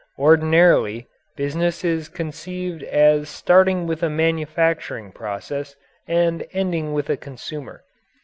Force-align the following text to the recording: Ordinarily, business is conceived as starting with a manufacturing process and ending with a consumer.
Ordinarily, 0.17 1.07
business 1.37 1.83
is 1.83 2.09
conceived 2.09 2.81
as 2.81 3.29
starting 3.29 3.85
with 3.85 4.01
a 4.01 4.09
manufacturing 4.09 5.11
process 5.11 5.75
and 6.07 6.43
ending 6.53 6.93
with 6.93 7.07
a 7.07 7.17
consumer. 7.17 7.83